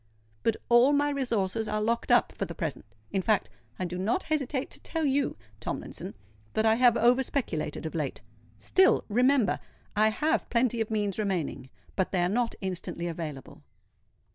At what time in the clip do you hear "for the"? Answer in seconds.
2.35-2.55